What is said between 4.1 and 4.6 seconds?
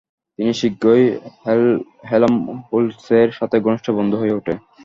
হয়ে ওঠে।